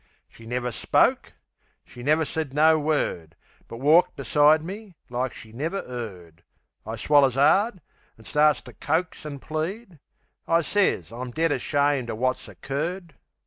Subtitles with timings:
[0.27, 1.33] She never spoke;
[1.85, 3.35] she never said no word;
[3.67, 6.41] But walked beside me like she never 'eard.
[6.87, 7.81] I swallers 'ard,
[8.17, 9.99] an' starts to coax an' plead,
[10.47, 13.13] I sez I'm dead ashamed o' wot's occurred.